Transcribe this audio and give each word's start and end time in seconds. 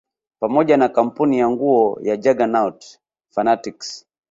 Pamoja 0.39 0.77
na 0.77 0.89
kampuni 0.89 1.39
ya 1.39 1.49
nguo 1.49 1.99
ya 2.01 2.17
Juggernaut 2.17 2.85
fanatics 3.29 4.05